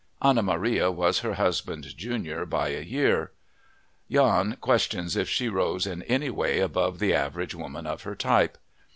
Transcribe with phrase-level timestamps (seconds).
[0.19, 3.33] Anna Maria was her husband's junior by a year.
[4.09, 8.57] Jahn questions if she rose in any way above the average woman of her type.